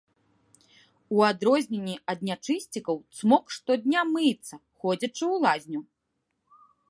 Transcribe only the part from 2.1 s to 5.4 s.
ад нячысцікаў цмок штодня мыецца, ходзячы ў